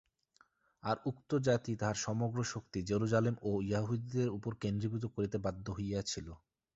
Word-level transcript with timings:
আর 0.83 0.97
উক্ত 1.05 1.31
জাতি 1.47 1.71
তাহার 1.75 1.97
সমগ্র 2.05 2.37
শক্তি 2.53 2.79
জেরুজালেম 2.89 3.35
ও 3.41 3.51
য়াহুদীধর্মের 3.65 4.35
উপর 4.37 4.51
কেন্দ্রীভূত 4.63 5.03
করিতে 5.15 5.37
বাধ্য 5.45 5.65
হইয়াছিল। 5.77 6.27